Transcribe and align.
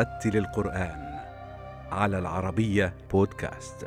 رتل 0.00 0.36
القرآن 0.36 1.20
على 1.92 2.18
العربية 2.18 2.94
بودكاست. 3.10 3.86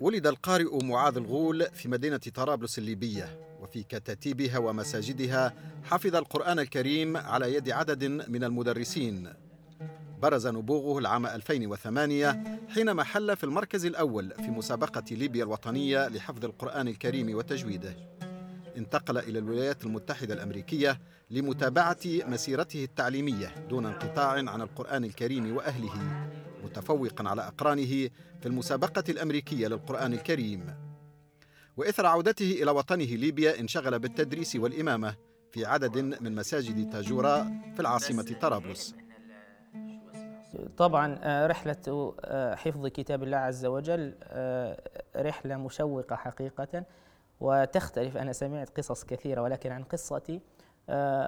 ولد 0.00 0.26
القارئ 0.26 0.84
معاذ 0.84 1.16
الغول 1.16 1.66
في 1.72 1.88
مدينة 1.88 2.16
طرابلس 2.34 2.78
الليبية 2.78 3.40
وفي 3.60 3.82
كتاتيبها 3.82 4.58
ومساجدها 4.58 5.54
حفظ 5.84 6.16
القرآن 6.16 6.58
الكريم 6.58 7.16
على 7.16 7.54
يد 7.54 7.70
عدد 7.70 8.04
من 8.04 8.44
المدرسين. 8.44 9.47
برز 10.22 10.46
نبوغه 10.46 10.98
العام 10.98 11.26
2008 11.26 12.58
حينما 12.68 13.04
حل 13.04 13.36
في 13.36 13.44
المركز 13.44 13.86
الأول 13.86 14.30
في 14.30 14.50
مسابقة 14.50 15.04
ليبيا 15.10 15.44
الوطنية 15.44 16.08
لحفظ 16.08 16.44
القرآن 16.44 16.88
الكريم 16.88 17.34
وتجويده. 17.34 17.96
انتقل 18.76 19.18
إلى 19.18 19.38
الولايات 19.38 19.84
المتحدة 19.84 20.34
الأمريكية 20.34 21.00
لمتابعة 21.30 21.98
مسيرته 22.04 22.84
التعليمية 22.84 23.54
دون 23.70 23.86
انقطاع 23.86 24.28
عن 24.28 24.60
القرآن 24.60 25.04
الكريم 25.04 25.56
وأهله 25.56 26.28
متفوقا 26.64 27.28
على 27.28 27.46
أقرانه 27.46 28.08
في 28.40 28.46
المسابقة 28.46 29.04
الأمريكية 29.08 29.68
للقرآن 29.68 30.12
الكريم. 30.12 30.74
وإثر 31.76 32.06
عودته 32.06 32.58
إلى 32.62 32.70
وطنه 32.70 33.04
ليبيا 33.04 33.60
انشغل 33.60 33.98
بالتدريس 33.98 34.56
والإمامة 34.56 35.16
في 35.52 35.64
عدد 35.64 35.98
من 35.98 36.34
مساجد 36.34 36.90
تاجورا 36.90 37.44
في 37.74 37.80
العاصمة 37.80 38.36
طرابلس. 38.40 38.94
طبعا 40.76 41.18
آه، 41.22 41.46
رحلة 41.46 42.14
آه، 42.24 42.54
حفظ 42.54 42.86
كتاب 42.86 43.22
الله 43.22 43.36
عز 43.36 43.66
وجل 43.66 44.14
آه، 44.22 44.80
رحلة 45.16 45.56
مشوقة 45.56 46.16
حقيقة 46.16 46.84
وتختلف 47.40 48.16
أنا 48.16 48.32
سمعت 48.32 48.78
قصص 48.78 49.04
كثيرة 49.04 49.42
ولكن 49.42 49.72
عن 49.72 49.84
قصتي 49.84 50.40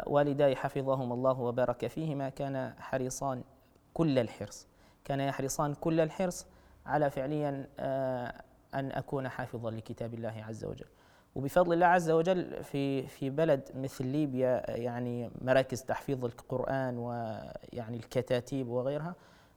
والداي 0.06 0.56
حفظهم 0.56 1.12
الله 1.12 1.40
وبارك 1.40 1.86
فيهما 1.86 2.28
كان 2.28 2.74
حريصان 2.78 3.42
كل 3.94 4.18
الحرص 4.18 4.66
كان 5.04 5.20
يحرصان 5.20 5.74
كل 5.74 6.00
الحرص 6.00 6.46
على 6.86 7.10
فعليا 7.10 7.66
أن 8.74 8.92
أكون 8.92 9.28
حافظا 9.28 9.70
لكتاب 9.70 10.14
الله 10.14 10.44
عز 10.48 10.64
وجل. 10.64 10.86
وبفضل 11.34 11.72
الله 11.72 11.86
عز 11.86 12.10
وجل 12.10 12.64
في 12.64 13.06
في 13.06 13.30
بلد 13.30 13.70
مثل 13.74 14.06
ليبيا 14.06 14.70
يعني 14.70 15.30
مراكز 15.42 15.82
تحفيظ 15.82 16.24
القرآن 16.24 16.98
ويعني 16.98 17.96
الكتاتيب 17.96 18.68
وغيرها 18.68 19.14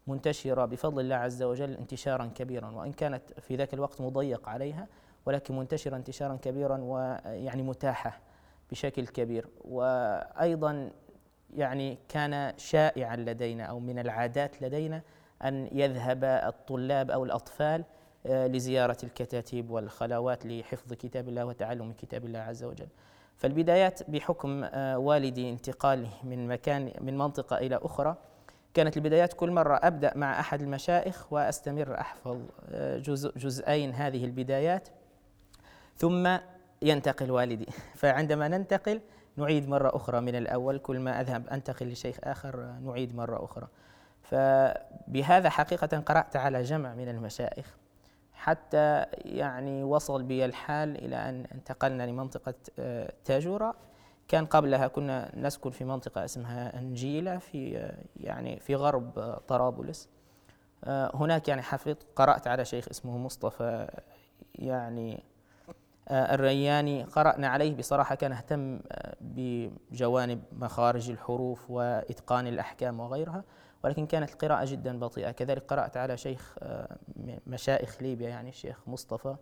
منتشرة 0.07 0.65
بفضل 0.65 1.01
الله 1.01 1.15
عز 1.15 1.43
وجل 1.43 1.73
انتشارا 1.73 2.25
كبيرا 2.35 2.69
وإن 2.69 2.91
كانت 2.91 3.39
في 3.39 3.55
ذاك 3.55 3.73
الوقت 3.73 4.01
مضيق 4.01 4.49
عليها 4.49 4.87
ولكن 5.25 5.57
منتشرة 5.57 5.95
انتشارا 5.95 6.35
كبيرا 6.35 6.77
ويعني 6.81 7.61
متاحة 7.61 8.19
بشكل 8.71 9.07
كبير. 9.07 9.47
وأيضا 9.65 10.91
يعني 11.55 11.97
كان 12.09 12.53
شائعا 12.57 13.15
لدينا 13.15 13.63
أو 13.63 13.79
من 13.79 13.99
العادات 13.99 14.61
لدينا 14.61 15.01
أن 15.43 15.69
يذهب 15.71 16.23
الطلاب 16.23 17.11
أو 17.11 17.23
الأطفال 17.23 17.83
لزيارة 18.25 18.97
الكتاتيب 19.03 19.71
والخلوات 19.71 20.45
لحفظ 20.45 20.93
كتاب 20.93 21.29
الله 21.29 21.45
وتعلم 21.45 21.93
كتاب 22.01 22.25
الله 22.25 22.39
عز 22.39 22.63
وجل. 22.63 22.87
فالبدايات 23.37 24.09
بحكم 24.09 24.63
آه، 24.63 24.97
والدي 24.97 25.49
انتقاله 25.49 26.09
من 26.23 26.47
مكان 26.47 26.91
من 27.01 27.17
منطقة 27.17 27.57
إلى 27.57 27.79
أخرى. 27.83 28.15
كانت 28.73 28.97
البدايات 28.97 29.33
كل 29.33 29.51
مرة 29.51 29.79
أبدأ 29.83 30.17
مع 30.17 30.39
أحد 30.39 30.61
المشايخ 30.61 31.33
وأستمر 31.33 31.99
أحفظ 31.99 32.41
آه، 32.69 32.97
جزء 32.97 33.37
جزئين 33.37 33.93
هذه 33.93 34.25
البدايات. 34.25 34.87
ثم 35.97 36.37
ينتقل 36.81 37.31
والدي. 37.31 37.67
فعندما 38.01 38.47
ننتقل 38.47 39.01
نعيد 39.37 39.69
مرة 39.69 39.95
أخرى 39.95 40.21
من 40.21 40.35
الأول. 40.35 40.77
كل 40.77 40.99
ما 40.99 41.21
أذهب 41.21 41.47
أنتقل 41.47 41.87
لشيخ 41.91 42.17
آخر 42.23 42.73
نعيد 42.81 43.15
مرة 43.15 43.45
أخرى. 43.45 43.67
فبهذا 44.21 45.49
حقيقة 45.49 45.99
قرأت 45.99 46.35
على 46.35 46.63
جمع 46.63 46.95
من 46.95 47.09
المشايخ. 47.09 47.82
حتى 48.43 49.05
يعني 49.15 49.83
وصل 49.83 50.23
بي 50.23 50.45
الحال 50.45 51.05
إلى 51.05 51.15
أن 51.29 51.45
انتقلنا 51.53 52.03
لمنطقة 52.03 52.53
آه، 52.79 53.13
تاجورة 53.25 53.75
كان 54.27 54.45
قبلها 54.45 54.87
كنا 54.87 55.31
نسكن 55.35 55.69
في 55.71 55.85
منطقة 55.85 56.25
اسمها 56.25 56.79
أنجيلة 56.79 57.37
في 57.37 57.77
آه، 57.77 57.97
يعني 58.17 58.59
في 58.59 58.75
غرب 58.75 59.19
آه، 59.19 59.41
طرابلس. 59.47 60.09
هناك 61.13 61.47
يعني 61.47 61.61
حفظت 61.61 61.97
قرأت 62.15 62.47
على 62.47 62.65
شيخ 62.65 62.87
اسمه 62.89 63.17
مصطفى 63.17 63.87
يعني 64.55 65.23
الرياني. 66.11 67.03
قرأنا 67.03 67.47
عليه 67.47 67.75
بصراحة 67.75 68.15
كان 68.15 68.31
اهتم 68.31 68.79
بجوانب 69.21 70.43
مخارج 70.51 71.09
الحروف 71.09 71.71
وإتقان 71.71 72.47
الأحكام 72.47 72.99
وغيرها. 72.99 73.43
ولكن 73.83 74.05
كانت 74.05 74.31
القراءة 74.31 74.65
جدا 74.65 74.99
بطيئة. 74.99 75.31
كذلك 75.31 75.63
قرأت 75.67 75.97
على 75.97 76.17
شيخ 76.17 76.55
آه، 76.59 76.97
مشائخ 77.47 78.01
ليبيا 78.01 78.29
يعني 78.29 78.49
الشيخ 78.49 78.79
مصطفى 78.87 79.35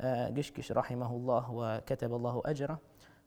آه، 0.00 0.28
قشقش 0.28 0.72
رحمه 0.72 1.16
الله 1.16 1.50
وكتب 1.50 2.14
الله 2.14 2.42
أجره. 2.46 2.78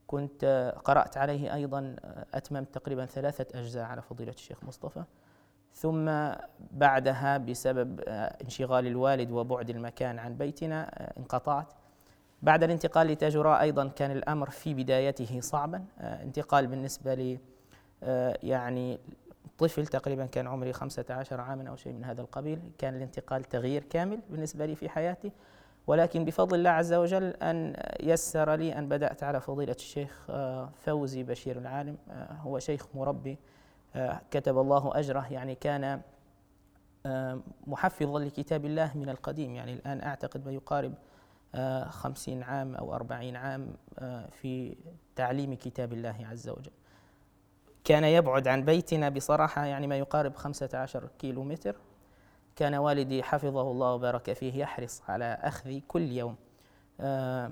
كنت 0.07 0.43
آه، 0.43 0.71
قرأت 0.71 1.17
عليه 1.17 1.53
أيضا 1.53 1.95
أتممت 2.33 2.73
تقريبا 2.73 3.05
ثلاثة 3.05 3.59
أجزاء 3.59 3.83
على 3.83 4.01
فضيلة 4.01 4.31
الشيخ 4.31 4.63
مصطفى. 4.63 5.03
ثم 5.73 6.11
بعدها 6.71 7.37
بسبب 7.37 7.99
انشغال 8.41 8.87
الوالد 8.87 9.31
وبعد 9.31 9.69
المكان 9.69 10.19
عن 10.19 10.37
بيتنا 10.37 11.11
انقطعت. 11.17 11.73
بعد 12.41 12.63
الانتقال 12.63 13.07
لتاجوراء 13.07 13.61
أيضا 13.61 13.87
كان 13.87 14.11
الأمر 14.11 14.49
في 14.49 14.73
بدايته 14.73 15.39
صعبا. 15.39 15.85
انتقال 15.99 16.67
بالنسبة 16.67 17.13
لي 17.13 17.39
يعني 18.43 18.99
طفل 19.57 19.87
تقريبا 19.87 20.25
كان 20.25 20.47
عمري 20.47 20.73
15 20.73 21.41
عاما 21.41 21.69
أو 21.69 21.75
شيء 21.75 21.93
من 21.93 22.03
هذا 22.03 22.21
القبيل 22.21 22.59
كان 22.77 22.95
الانتقال 22.95 23.43
تغيير 23.43 23.83
كامل 23.83 24.19
بالنسبة 24.29 24.65
لي 24.65 24.75
في 24.75 24.89
حياتي. 24.89 25.31
ولكن 25.87 26.25
بفضل 26.25 26.57
الله 26.57 26.69
عز 26.69 26.93
وجل 26.93 27.23
أن 27.23 27.75
يسر 27.99 28.53
لي 28.55 28.77
أن 28.77 28.89
بدأت 28.89 29.23
على 29.23 29.41
فضيلة 29.41 29.75
الشيخ 29.79 30.25
آه، 30.29 30.69
فوزي 30.85 31.23
بشير 31.23 31.57
العالم 31.57 31.97
آه، 32.09 32.33
هو 32.33 32.59
شيخ 32.59 32.87
مربي 32.95 33.37
آه، 33.95 34.21
كتب 34.31 34.57
الله 34.57 34.99
أجره 34.99 35.33
يعني 35.33 35.55
كان 35.55 36.01
محفظا 37.67 38.19
لكتاب 38.19 38.65
الله 38.65 38.91
من 38.97 39.09
القديم. 39.09 39.55
يعني 39.55 39.73
الآن 39.73 40.01
أعتقد 40.01 40.45
ما 40.45 40.51
يقارب 40.51 40.93
خمسين 41.89 42.43
عام 42.43 42.75
أو 42.75 42.95
أربعين 42.95 43.35
عام 43.35 43.73
في 44.31 44.75
تعليم 45.15 45.53
كتاب 45.53 45.93
الله 45.93 46.15
عز 46.31 46.49
وجل. 46.49 46.71
كان 47.83 48.03
يبعد 48.03 48.47
عن 48.47 48.65
بيتنا 48.65 49.09
بصراحة 49.09 49.65
يعني 49.65 49.87
ما 49.87 49.97
يقارب 49.97 50.35
15 50.35 51.09
كيلو 51.19 51.43
متر 51.43 51.75
كان 52.55 52.75
والدي 52.75 53.23
حفظه 53.23 53.71
الله 53.71 53.93
وبارك 53.93 54.33
فيه 54.33 54.61
يحرص 54.61 55.01
على 55.09 55.37
أخذي 55.41 55.83
كل 55.87 56.11
يوم. 56.11 56.35
آه، 56.99 57.51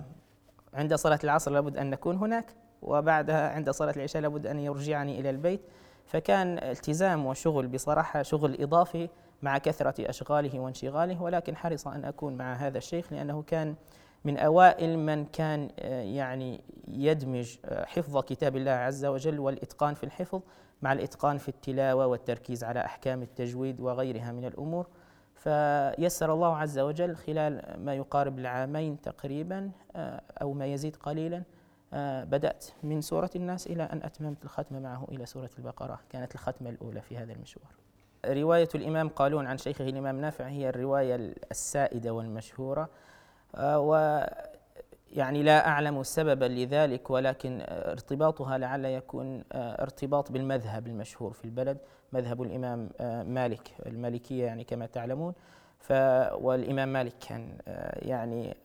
عند 0.74 0.96
صلاة 0.96 1.20
العصر 1.24 1.52
لابد 1.52 1.78
أن 1.78 1.90
نكون 1.90 2.16
هناك 2.16 2.46
وبعدها 2.82 3.50
عند 3.50 3.70
صلاة 3.70 3.94
العشاء 3.96 4.22
لابد 4.22 4.48
أن 4.48 4.60
يرجعني 4.60 5.20
إلى 5.20 5.30
البيت. 5.30 5.62
فكان 6.06 6.58
التزام 6.58 7.26
وشغل 7.26 7.68
بصراحة 7.68 8.22
شغل 8.22 8.62
إضافي 8.62 9.10
مع 9.42 9.58
كثرة 9.58 10.10
أشغاله 10.10 10.60
وانشغاله 10.60 11.22
ولكن 11.22 11.56
حرص 11.56 11.88
أن 11.88 12.06
أكون 12.06 12.38
مع 12.38 12.54
هذا 12.54 12.78
الشيخ 12.78 13.14
لأنه 13.14 13.44
كان 13.48 13.76
من 14.26 14.38
أوائل 14.38 15.00
من 15.00 15.26
كان 15.26 15.70
آه، 15.80 16.02
يعني 16.02 16.62
يدمج 16.88 17.58
آه، 17.66 17.86
حفظ 17.86 18.18
كتاب 18.18 18.56
الله 18.56 18.72
عز 18.72 19.06
وجل 19.06 19.40
والإتقان 19.40 19.94
في 19.94 20.04
الحفظ 20.04 20.42
مع 20.82 20.94
الإتقان 20.94 21.38
في 21.38 21.50
التلاوة 21.50 22.08
والتركيز 22.08 22.64
على 22.64 22.86
أحكام 22.86 23.22
التجويد 23.22 23.80
وغيرها 23.80 24.32
من 24.32 24.46
الأمور. 24.46 24.88
فيسر 25.36 26.34
الله 26.34 26.58
عز 26.58 26.80
وجل 26.80 27.16
خلال 27.16 27.76
ما 27.78 27.96
يقارب 27.96 28.40
العامين 28.40 29.02
تقريبا 29.02 29.72
آه، 29.96 30.22
أو 30.42 30.54
ما 30.54 30.66
يزيد 30.66 30.96
قليلا 30.96 31.44
بدأت 32.24 32.66
من 32.84 33.02
سورة 33.02 33.30
الناس 33.36 33.68
إلى 33.68 33.84
أن 33.84 34.02
أتممت 34.04 34.44
الختمة 34.44 34.80
معه 34.80 35.08
إلى 35.12 35.26
سورة 35.26 35.50
البقرة. 35.60 36.00
كانت 36.10 36.36
الختمة 36.36 36.70
الأولى 36.70 37.02
في 37.02 37.18
هذا 37.18 37.34
المشوار. 37.34 37.72
رواية 38.26 38.70
الإمام 38.76 39.10
قالون 39.10 39.48
عن 39.48 39.58
شيخه 39.58 39.90
الإمام 39.90 40.22
نافع 40.22 40.48
هي 40.48 40.70
الرواية 40.70 41.34
السائدة 41.52 42.14
والمشهورة. 42.14 42.90
و 43.60 44.22
يعني 45.12 45.44
لا 45.44 45.68
أعلم 45.68 46.04
سببا 46.04 46.46
لذلك 46.46 47.10
ولكن 47.10 47.64
ارتباطها 47.70 48.58
لعل 48.58 48.86
يكون 48.86 49.44
آه، 49.52 49.82
ارتباط 49.82 50.32
بالمذهب 50.32 50.88
المشهور 50.88 51.34
في 51.34 51.46
البلد 51.46 51.78
مذهب 52.14 52.42
الإمام 52.42 52.90
آه، 53.00 53.24
مالك 53.24 53.72
المالكية 53.86 54.46
يعني 54.46 54.64
كما 54.64 54.86
تعلمون. 54.86 55.34
ف 55.80 55.92
والإمام 56.34 56.94
مالك 56.94 57.14
كان 57.28 57.58
يعني 57.96 58.58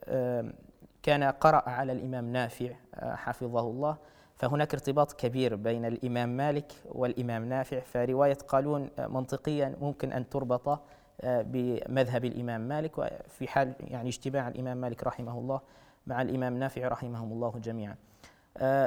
كان 1.03 1.25
قرأ 1.25 1.69
على 1.69 1.93
الإمام 1.93 2.32
نافع 2.32 2.71
حفظه 2.94 3.61
الله. 3.61 3.97
فهناك 4.37 4.75
ارتباط 4.75 5.12
كبير 5.12 5.56
بين 5.56 5.85
الإمام 5.85 6.37
مالك 6.37 6.73
والإمام 6.85 7.44
نافع. 7.49 7.81
فرواية 7.81 8.39
قالون 8.49 8.91
منطقيا 8.99 9.77
ممكن 9.81 10.12
أن 10.12 10.29
تربط 10.29 10.81
بمذهب 11.25 12.25
الإمام 12.25 12.61
مالك 12.61 12.99
وفي 12.99 13.49
حال 13.49 13.73
يعني 13.81 14.09
اجتماع 14.09 14.49
الإمام 14.49 14.77
مالك 14.77 15.05
رحمه 15.05 15.39
الله 15.39 15.61
مع 16.07 16.23
الإمام 16.23 16.59
نافع 16.59 16.89
رحمهم 16.89 17.33
الله 17.33 17.53
جميعا. 17.59 17.97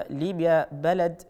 ليبيا 0.10 0.68
بلد 0.72 1.22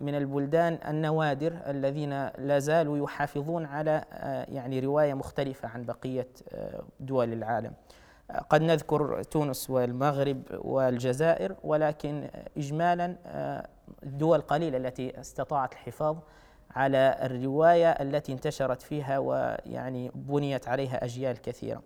من 0.00 0.14
البلدان 0.14 0.78
النوادر 0.88 1.52
الذين 1.66 2.26
لا 2.26 2.58
زالوا 2.58 2.98
يحافظون 2.98 3.64
على 3.64 4.04
يعني 4.48 4.80
رواية 4.80 5.14
مختلفة 5.14 5.68
عن 5.68 5.84
بقية 5.84 6.28
دول 7.00 7.32
العالم. 7.32 7.72
قد 8.48 8.62
نذكر 8.62 9.22
تونس 9.22 9.70
والمغرب 9.70 10.42
والجزائر 10.58 11.54
ولكن 11.64 12.28
إجمالا 12.56 13.16
الدول 14.02 14.40
قليلة 14.40 14.76
التي 14.76 15.20
استطاعت 15.20 15.72
الحفاظ 15.72 16.16
على 16.76 17.16
الرواية 17.22 17.90
التي 17.90 18.32
انتشرت 18.32 18.82
فيها 18.82 19.18
ويعني 19.18 20.10
بنيت 20.14 20.68
عليها 20.68 21.04
أجيال 21.04 21.42
كثيرة. 21.42 21.82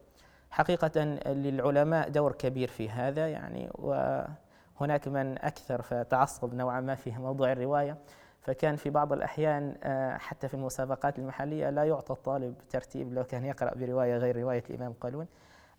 حقيقة 0.50 1.04
للعلماء 1.26 2.08
دور 2.08 2.32
كبير 2.32 2.68
في 2.68 2.90
هذا 2.90 3.28
يعني 3.28 3.70
وهناك 3.74 5.08
من 5.08 5.38
أكثر 5.38 5.82
فتعصب 5.82 6.54
نوعا 6.54 6.80
ما 6.80 6.94
في 6.94 7.10
موضوع 7.10 7.52
الرواية. 7.52 7.96
فكان 8.40 8.76
في 8.76 8.90
بعض 8.90 9.12
الأحيان 9.12 9.74
آه، 9.82 10.16
حتى 10.16 10.48
في 10.48 10.54
المسابقات 10.54 11.18
المحلية 11.18 11.70
لا 11.70 11.84
يعطى 11.84 12.12
الطالب 12.12 12.54
ترتيب 12.70 13.14
لو 13.14 13.24
كان 13.24 13.44
يقرأ 13.44 13.74
برواية 13.74 14.16
غير 14.16 14.36
رواية 14.36 14.64
الإمام 14.70 14.92
قالون. 14.92 15.26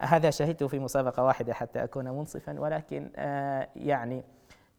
هذا 0.01 0.30
شهدته 0.30 0.68
في 0.68 0.80
مسابقة 0.80 1.24
واحدة 1.24 1.53
حتى 1.53 1.83
أكون 1.83 2.06
منصفا 2.10 2.60
ولكن 2.60 3.10
آه، 3.15 3.68
يعني 3.75 4.24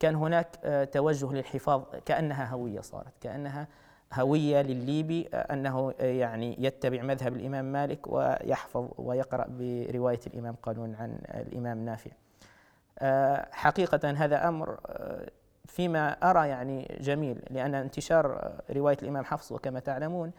كان 0.00 0.14
هناك 0.14 0.48
آه، 0.64 0.84
توجه 0.84 1.32
للحفاظ 1.32 1.82
كأنها 2.04 2.44
هوية 2.46 2.80
صارت 2.80 3.12
كأنها 3.20 3.68
هوية 4.14 4.62
للليبي 4.62 5.28
آه، 5.34 5.52
أنه 5.52 5.94
يعني 6.00 6.56
يتبع 6.58 7.02
مذهب 7.02 7.36
الإمام 7.36 7.72
مالك 7.72 8.06
ويحفظ 8.06 8.88
ويقرأ 8.98 9.46
برواية 9.48 10.20
الإمام 10.26 10.54
قانون 10.62 10.94
عن 10.94 11.18
الإمام 11.34 11.84
نافع. 11.84 12.10
حقيقة 13.52 14.10
هذا 14.10 14.48
أمر 14.48 14.78
فيما 15.66 16.30
أرى 16.30 16.48
يعني 16.48 16.98
جميل 17.00 17.42
لأن 17.50 17.74
انتشار 17.74 18.52
رواية 18.70 18.96
الإمام 19.02 19.24
حفص 19.24 19.52
وكما 19.52 19.80
تعلمون 19.80 20.32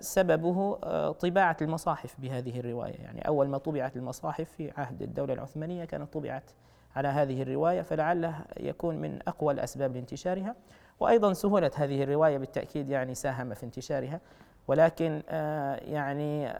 سببه 0.00 0.78
آه، 0.84 1.12
طباعة 1.12 1.56
المصاحف 1.62 2.14
بهذه 2.18 2.60
الرواية. 2.60 2.94
يعني 2.94 3.28
أول 3.28 3.48
ما 3.48 3.58
طبعت 3.58 3.96
المصاحف 3.96 4.50
في 4.50 4.72
عهد 4.76 5.02
الدولة 5.02 5.34
العثمانية 5.34 5.84
كانت 5.84 6.12
طبعت 6.12 6.50
على 6.96 7.08
هذه 7.08 7.42
الرواية 7.42 7.82
فلعله 7.82 8.40
يكون 8.60 8.96
من 8.96 9.18
أقوى 9.28 9.54
الأسباب 9.54 9.94
لانتشارها. 9.94 10.54
وأيضا 11.00 11.32
سهولة 11.32 11.70
هذه 11.74 12.02
الرواية 12.02 12.38
بالتأكيد 12.38 12.90
يعني 12.90 13.14
ساهم 13.14 13.54
في 13.54 13.62
انتشارها 13.64 14.20
ولكن 14.68 15.22
آه، 15.28 15.76
يعني 15.76 16.52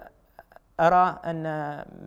أرى 0.81 1.21
أن 1.25 1.43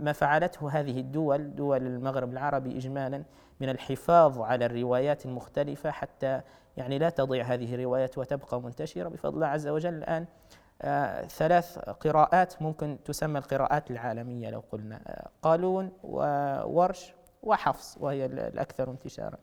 ما 0.03 0.11
فعلته 0.11 0.69
هذه 0.69 0.99
الدول 0.99 1.55
دول 1.55 1.87
المغرب 1.87 2.33
العربي 2.33 2.77
إجمالا 2.77 3.23
من 3.59 3.69
الحفاظ 3.69 4.41
على 4.41 4.65
الروايات 4.65 5.25
المختلفة 5.25 5.91
حتى 5.91 6.41
يعني 6.77 6.99
لا 6.99 7.09
تضيع 7.09 7.43
هذه 7.43 7.75
الروايات 7.75 8.17
وتبقى 8.17 8.61
منتشرة. 8.61 9.09
بفضل 9.09 9.35
الله 9.35 9.47
عز 9.47 9.67
وجل 9.67 9.93
الآن 9.93 10.25
آه، 10.81 11.21
ثلاث 11.21 11.79
قراءات 11.79 12.61
ممكن 12.61 12.97
تسمى 13.05 13.39
القراءات 13.39 13.91
العالمية 13.91 14.49
لو 14.49 14.63
قلنا 14.71 15.01
آه، 15.07 15.29
قالون 15.41 15.91
وورش 16.03 17.13
وحفص 17.43 17.97
وهي 17.99 18.25
الأكثر 18.25 18.91
انتشارا. 18.91 19.37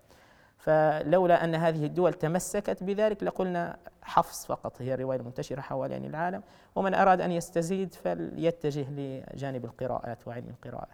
فلولا 0.66 1.44
أن 1.44 1.54
هذه 1.54 1.86
الدول 1.86 2.14
تمسكت 2.14 2.82
بذلك 2.82 3.22
لقلنا 3.22 3.76
حفص 4.02 4.46
فقط. 4.46 4.82
هي 4.82 4.94
الرواية 4.94 5.18
المنتشرة 5.18 5.60
حوالين 5.60 6.04
العالم 6.04 6.42
ومن 6.74 6.94
أراد 6.94 7.20
أن 7.20 7.32
يستزيد 7.32 7.94
فليتجه 7.94 8.90
لجانب 8.90 9.64
القراءات 9.64 10.28
وعلم 10.28 10.50
القراءات. 10.50 10.88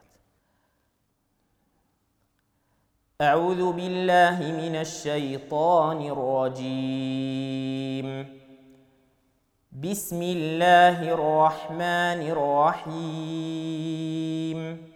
أعوذ 3.20 3.72
بالله 3.72 4.40
من 4.40 4.76
الشيطان 4.76 6.06
الرجيم. 6.06 7.62
بسم 9.72 10.22
الله 10.22 11.12
الرحمن 11.12 12.20
الرحيم. 12.82 14.91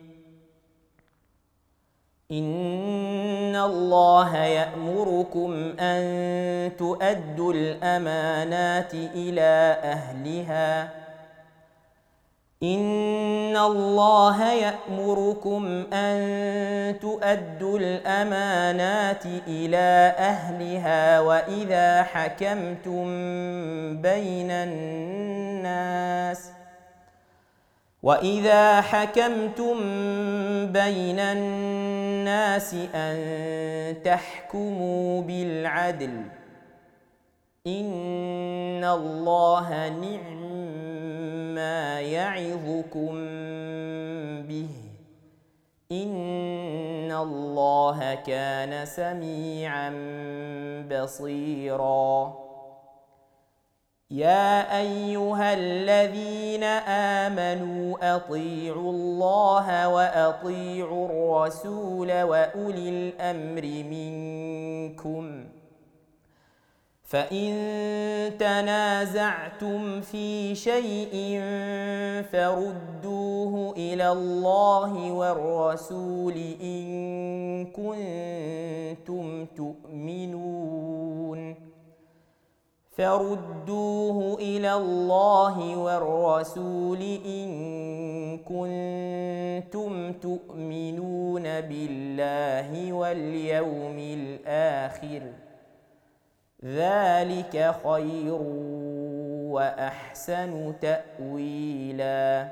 إن 2.30 3.56
الله 3.56 4.36
يأمركم 4.36 5.74
أن 5.80 6.76
تؤدوا 6.76 7.52
الأمانات 7.52 8.94
إلى 8.94 9.78
أهلها 9.82 10.90
إن 12.62 13.56
الله 13.56 14.52
يأمركم 14.52 15.86
أن 15.92 16.98
تؤدوا 16.98 17.78
الأمانات 17.78 19.26
إلى 19.46 20.14
أهلها 20.18 21.20
وإذا 21.20 22.02
حكمتم 22.02 23.06
بين 24.02 24.50
الناس 24.50 26.55
وإذا 28.06 28.80
حكمتم 28.80 29.76
بين 30.72 31.18
الناس 31.18 32.74
أن 32.94 33.16
تحكموا 34.02 35.22
بالعدل 35.22 36.22
إن 37.66 38.84
الله 38.84 39.88
نعم 39.88 40.46
ما 41.54 42.00
يعظكم 42.00 43.12
به 44.46 44.68
إن 45.92 47.12
الله 47.12 48.14
كان 48.14 48.86
سميعا 48.86 49.90
بصيرا 50.90 52.45
يا 54.10 54.78
أيها 54.78 55.54
الذين 55.54 56.64
آمنوا 57.24 58.16
أطيعوا 58.16 58.92
الله 58.92 59.88
وأطيعوا 59.88 61.08
الرسول 61.08 62.22
وأولي 62.22 62.88
الأمر 62.88 63.62
منكم 63.90 65.44
ۖ. 65.44 65.46
فإن 67.06 68.32
تنازعتم 68.38 70.00
في 70.00 70.54
شيء 70.54 71.40
فردوه 72.32 73.74
إلى 73.76 74.12
الله 74.12 75.12
والرسول 75.12 76.34
إن 76.62 77.66
كنتم 77.66 79.46
تؤمنون. 79.56 80.36
فردوه 82.96 84.38
إلى 84.38 84.72
الله 84.74 85.76
والرسول 85.76 87.00
إن 87.26 87.48
كنتم 88.38 90.12
تؤمنون 90.12 91.42
بالله 91.42 92.92
واليوم 92.92 93.98
الآخر 93.98 95.22
ۖ 95.42 95.46
ذلك 96.64 97.74
خير 97.84 98.42
واحسن 99.52 100.74
تاويلا 100.80 102.48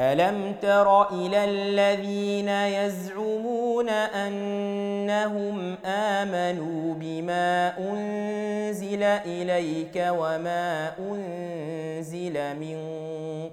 الم 0.00 0.54
تر 0.62 1.10
إلى 1.10 1.44
الذين 1.44 2.48
يزعمون 2.48 3.65
أنهم 3.88 5.76
آمنوا 5.84 6.94
بما 6.94 7.78
أنزل 7.78 9.02
إليك 9.02 9.96
وما 9.96 10.92
أنزل 10.98 12.56
من 12.56 12.78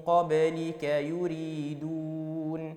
قبلك 0.05 0.83
يريدون 0.83 2.75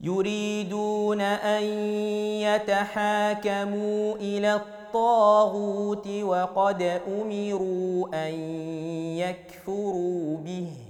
يريدون 0.00 1.20
أن 1.20 1.62
يتحاكموا 2.42 4.14
إلى 4.16 4.54
الطاغوت 4.54 6.08
وقد 6.08 7.00
أمروا 7.08 8.28
أن 8.28 8.34
يكفروا 9.18 10.36
به. 10.36 10.89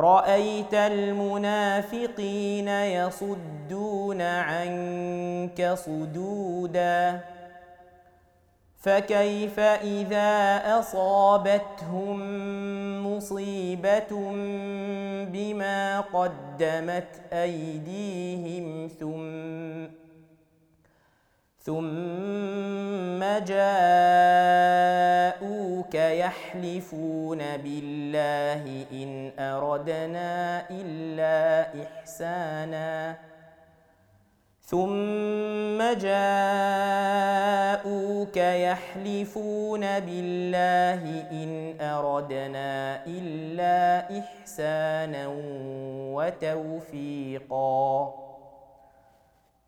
رأيت 0.00 0.74
المنافقين 0.74 2.68
يصدون 2.68 4.22
عنك 4.22 5.72
صدودا. 5.74 7.20
فكيف 8.80 9.60
إذا 9.60 10.62
أصابتهم 10.78 12.18
مصيبة 13.06 14.12
بما 15.32 16.00
قدمت 16.00 17.20
أيديهم 17.32 18.88
ثم 19.00 19.99
ثم 21.62 23.20
جاءوك 23.44 23.54
يحلفون 25.94 27.38
بالله 27.38 28.86
إن 28.92 29.32
أردنا 29.38 30.64
إلا 30.70 31.66
إحسانا. 31.82 33.16
ثم 34.62 35.78
جاءوك 35.98 37.16
يحلفون 38.36 39.80
بالله 39.80 41.02
إن 41.30 41.80
أردنا 41.80 43.06
إلا 43.06 44.08
إحسانا 44.18 45.26
وتوفيقا. 46.16 48.14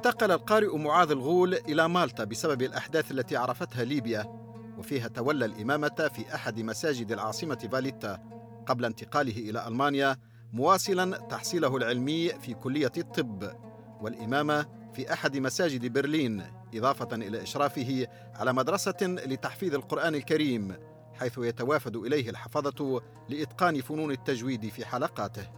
انتقل 0.00 0.30
القارئ 0.30 0.76
معاذ 0.76 1.10
الغول 1.10 1.54
إلى 1.54 1.88
مالطا 1.88 2.24
بسبب 2.24 2.62
الأحداث 2.62 3.10
التي 3.10 3.36
عرفتها 3.36 3.84
ليبيا 3.84 4.24
وفيها 4.78 5.08
تولى 5.08 5.44
الإمامة 5.44 6.10
في 6.14 6.34
أحد 6.34 6.60
مساجد 6.60 7.12
العاصمة 7.12 7.68
فاليتا 7.72 8.18
قبل 8.66 8.84
انتقاله 8.84 9.50
إلى 9.50 9.68
ألمانيا 9.68 10.16
مواصلا 10.52 11.16
تحصيله 11.16 11.76
العلمي 11.76 12.28
في 12.28 12.54
كلية 12.54 12.92
الطب 12.98 13.52
والإمامة 14.00 14.66
في 14.92 15.12
أحد 15.12 15.36
مساجد 15.36 15.92
برلين 15.92 16.42
إضافة 16.74 17.16
إلى 17.16 17.42
إشرافه 17.42 18.06
على 18.34 18.52
مدرسة 18.52 18.96
لتحفيظ 19.02 19.74
القرآن 19.74 20.14
الكريم 20.14 20.76
حيث 21.14 21.38
يتوافد 21.38 21.96
إليه 21.96 22.30
الحفظة 22.30 23.02
لإتقان 23.28 23.80
فنون 23.80 24.10
التجويد 24.10 24.68
في 24.68 24.86
حلقاته. 24.86 25.50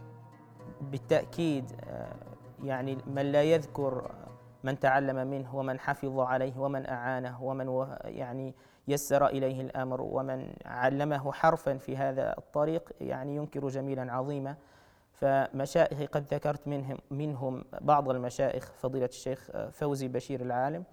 بالتأكيد 0.81 1.65
آه، 1.83 2.15
يعني 2.63 2.97
من 3.07 3.31
لا 3.31 3.43
يذكر 3.43 4.22
من 4.63 4.79
تعلم 4.79 5.27
منه 5.27 5.55
ومن 5.55 5.79
حفظ 5.79 6.19
عليه 6.19 6.59
ومن 6.59 6.89
أعانه 6.89 7.43
ومن 7.43 7.95
يعني 8.03 8.55
يسر 8.87 9.27
إليه 9.27 9.61
الأمر 9.61 10.01
ومن 10.01 10.53
علمه 10.65 11.31
حرفا 11.31 11.77
في 11.77 11.97
هذا 11.97 12.37
الطريق 12.37 12.91
يعني 13.01 13.35
ينكر 13.35 13.67
جميلا 13.67 14.13
عظيما. 14.13 14.55
فمشائخ 15.13 16.09
قد 16.11 16.33
ذكرت 16.33 16.67
منهم 16.67 16.97
منهم 17.11 17.63
بعض 17.81 18.09
المشائخ 18.09 18.71
فضيلة 18.71 19.05
الشيخ 19.05 19.51
فوزي 19.71 20.07
بشير 20.07 20.41
العالم 20.41 20.83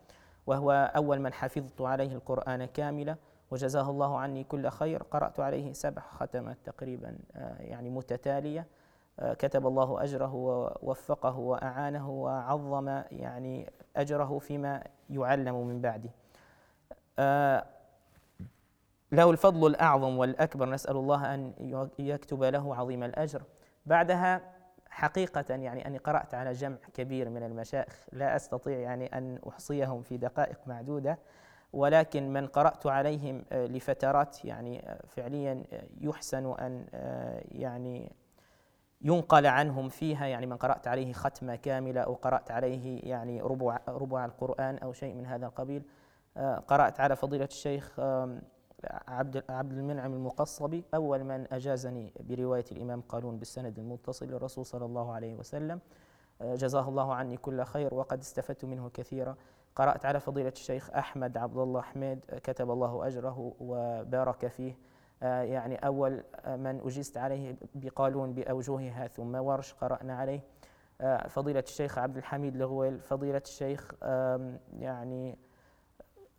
وهو 0.47 0.93
أول 0.97 1.21
من 1.21 1.33
حفظت 1.33 1.81
عليه 1.81 2.15
القرآن 2.15 2.65
كاملا 2.65 3.17
وجزاه 3.51 3.91
الله 3.91 4.19
عني 4.19 4.45
كل 4.45 4.69
خير. 4.69 5.03
قرأت 5.03 5.41
عليه 5.41 5.73
سبع 5.73 6.03
ختمات 6.03 6.57
تقريبا 6.65 7.17
يعني 7.59 7.91
متتالية. 7.91 8.67
كتب 9.19 9.67
الله 9.67 10.05
أجره 10.05 10.35
ووفقه 10.35 11.39
وأعانه 11.39 12.11
وعظم 12.11 12.89
يعني 13.11 13.71
أجره 13.97 14.39
فيما 14.39 14.85
يعلم 15.11 15.67
من 15.67 15.81
بعده. 15.81 16.11
آه، 17.19 17.67
له 19.13 19.31
الفضل 19.31 19.67
الأعظم 19.67 20.19
والأكبر 20.19 20.69
نسأل 20.69 20.97
الله 20.97 21.35
أن 21.35 21.53
يكتب 21.99 22.43
له 22.43 22.77
عظيم 22.77 23.03
الأجر. 23.03 23.43
بعدها 23.87 24.41
حقيقة 24.91 25.55
يعني 25.55 25.87
أني 25.87 25.99
قرأت 25.99 26.35
على 26.35 26.53
جمع 26.53 26.77
كبير 26.95 27.29
من 27.29 27.43
المشايخ 27.43 28.07
لا 28.13 28.37
أستطيع 28.37 28.79
يعني 28.79 29.07
أن 29.07 29.39
أحصيهم 29.49 30.03
في 30.03 30.17
دقائق 30.17 30.59
معدودة 30.67 31.19
ولكن 31.73 32.33
من 32.33 32.47
قرأت 32.47 32.87
عليهم 32.87 33.45
آه، 33.53 33.67
لفترات 33.67 34.45
يعني 34.45 34.89
آه، 34.89 35.07
فعليا 35.07 35.65
يحسن 36.01 36.55
أن 36.61 36.87
يعني 37.53 38.13
ينقل 39.03 39.47
عنهم 39.47 39.89
فيها 39.89 40.27
يعني 40.27 40.47
من 40.47 40.57
قرأت 40.57 40.89
عليه 40.89 41.13
ختمة 41.13 41.57
كاملة 41.57 42.01
أو 42.01 42.15
قرأت 42.15 42.51
عليه 42.51 43.01
يعني 43.11 43.41
ربع 43.41 43.79
ربع 43.89 44.25
القرآن 44.25 44.79
أو 44.79 44.93
شيء 44.93 45.15
من 45.15 45.27
هذا 45.27 45.47
القبيل. 45.47 45.83
آه، 46.37 46.57
قرأت 46.57 47.01
على 47.01 47.17
فضيلة 47.17 47.45
الشيخ 47.45 48.01
عبد 49.09 49.45
عبد 49.49 49.73
المنعم 49.73 50.13
المقصبي 50.13 50.85
أول 50.95 51.25
من 51.25 51.47
أجازني 51.53 52.13
برواية 52.21 52.65
الإمام 52.73 53.01
قالون 53.01 53.39
بالسند 53.39 53.79
المتصل 53.79 54.27
للرسول 54.27 54.67
صلى 54.67 54.85
الله 54.85 55.13
عليه 55.13 55.35
وسلم. 55.35 55.81
آه، 56.43 56.55
جزاه 56.55 56.89
الله 56.89 57.15
عني 57.15 57.37
كل 57.37 57.65
خير 57.65 57.95
وقد 57.95 58.19
استفدت 58.19 58.65
منه 58.65 58.91
كثيرا. 58.95 59.37
قرأت 59.77 60.07
على 60.07 60.21
فضيلة 60.21 60.53
الشيخ 60.57 60.91
أحمد 60.91 61.37
عبد 61.37 61.57
الله 61.57 61.81
حميد 61.83 62.21
كتب 62.45 62.71
الله 62.71 63.07
أجره 63.07 63.55
وبارك 63.61 64.47
فيه. 64.47 64.75
يعني 65.23 65.75
أول 65.77 66.25
من 66.47 66.81
أجزت 66.85 67.17
عليه 67.17 67.57
بقالون 67.75 68.33
بأوجهها 68.33 69.07
ثم 69.07 69.35
ورش 69.35 69.73
قرأنا 69.73 70.17
عليه. 70.17 70.41
آه، 71.01 71.29
فضيلة 71.29 71.65
الشيخ 71.67 71.99
عبد 71.99 72.17
الحميد 72.17 72.57
الغويل 72.57 73.01
فضيلة 73.01 73.43
الشيخ 73.47 73.95
يعني 74.79 75.39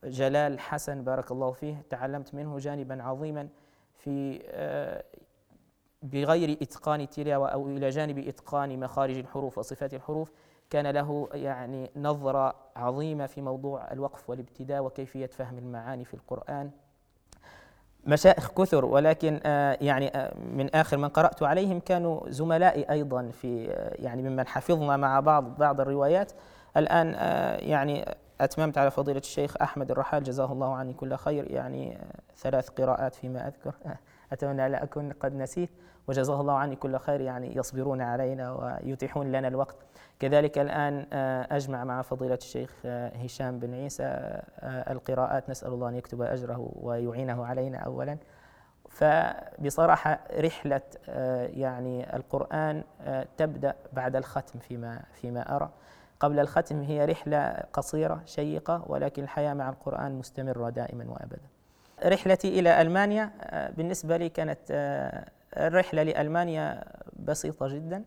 جلال 0.03 0.59
حسن 0.59 1.03
بارك 1.03 1.31
الله 1.31 1.51
فيه 1.51 1.83
تعلمت 1.89 2.35
منه 2.35 2.57
جانبا 2.57 3.03
عظيما 3.03 3.49
في 3.93 4.41
آه، 4.45 5.03
بغير 6.03 6.57
إتقان 6.61 7.01
التلاوة 7.01 7.49
أو 7.49 7.67
إلى 7.67 7.89
جانب 7.89 8.17
إتقان 8.17 8.79
مخارج 8.79 9.17
الحروف 9.17 9.57
وصفات 9.57 9.93
الحروف 9.93 10.31
كان 10.69 10.87
له 10.87 11.29
يعني 11.33 11.91
نظرة 11.95 12.55
عظيمة 12.75 13.25
في 13.25 13.41
موضوع 13.41 13.91
الوقف 13.91 14.29
والابتداء 14.29 14.83
وكيفية 14.83 15.25
فهم 15.25 15.57
المعاني 15.57 16.05
في 16.05 16.13
القرآن. 16.13 16.71
مشائخ 18.05 18.51
كثر 18.51 18.85
ولكن 18.85 19.39
آه، 19.45 19.77
يعني 19.81 20.07
آه، 20.17 20.33
من 20.55 20.75
آخر 20.75 20.97
من 20.97 21.07
قرأت 21.07 21.43
عليهم 21.43 21.79
كانوا 21.79 22.29
زملائي 22.29 22.83
أيضا 22.89 23.29
في 23.41 23.71
آه، 23.71 23.95
يعني 23.99 24.21
ممن 24.21 24.47
حفظنا 24.47 24.97
مع 24.97 25.19
بعض 25.19 25.57
بعض 25.57 25.81
الروايات. 25.81 26.31
الآن 26.77 27.13
يعني 27.67 28.15
أتممت 28.41 28.77
على 28.77 28.91
فضيلة 28.91 29.19
الشيخ 29.19 29.55
أحمد 29.61 29.91
الرحال 29.91 30.23
جزاه 30.23 30.51
الله 30.51 30.75
عني 30.75 30.93
كل 30.93 31.15
خير. 31.15 31.51
يعني 31.51 31.97
ثلاث 32.37 32.69
قراءات 32.69 33.15
فيما 33.15 33.47
أذكر. 33.47 33.73
أتمنى 34.33 34.69
لا 34.69 34.83
أكون 34.83 35.11
قد 35.11 35.35
نسيت. 35.35 35.69
وجزاه 36.07 36.41
الله 36.41 36.53
عني 36.53 36.75
كل 36.75 36.97
خير 36.97 37.21
يعني 37.21 37.55
يصبرون 37.55 38.01
علينا 38.01 38.51
ويتيحون 38.51 39.31
لنا 39.31 39.47
الوقت. 39.47 39.75
كذلك 40.19 40.57
الآن 40.57 41.05
آه، 41.13 41.47
أجمع 41.51 41.83
مع 41.83 42.01
فضيلة 42.01 42.35
الشيخ 42.35 42.73
آه، 42.85 43.09
هشام 43.09 43.59
بن 43.59 43.73
عيسى 43.73 44.03
آه، 44.03 44.91
القراءات. 44.91 45.49
نسأل 45.49 45.73
الله 45.73 45.89
أن 45.89 45.95
يكتب 45.95 46.21
أجره 46.21 46.71
ويعينه 46.75 47.45
علينا 47.45 47.77
أولا. 47.77 48.17
فبصراحة 48.89 50.19
رحلة 50.37 50.81
يعني 51.53 52.15
القرآن 52.15 52.83
تبدأ 53.37 53.75
بعد 53.93 54.15
الختم 54.15 54.59
فيما 54.59 55.01
فيما 55.13 55.55
أرى. 55.55 55.69
قبل 56.19 56.39
الختم 56.39 56.81
هي 56.81 57.05
رحلة 57.05 57.63
قصيرة 57.73 58.21
شيقة 58.25 58.83
ولكن 58.87 59.23
الحياة 59.23 59.53
مع 59.53 59.69
القرآن 59.69 60.11
مستمرة 60.19 60.69
دائما 60.69 61.05
وأبدا. 61.09 61.47
رحلتي 62.05 62.59
إلى 62.59 62.81
ألمانيا 62.81 63.31
بالنسبة 63.77 64.17
لي 64.17 64.29
كانت 64.29 64.71
الرحلة 65.57 66.03
لألمانيا 66.03 66.83
بسيطة 67.19 67.67
جدا 67.67 68.03